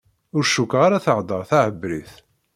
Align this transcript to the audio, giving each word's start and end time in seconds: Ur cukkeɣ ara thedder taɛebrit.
Ur 0.35 0.43
cukkeɣ 0.53 0.81
ara 0.87 1.03
thedder 1.05 1.41
taɛebrit. 1.49 2.13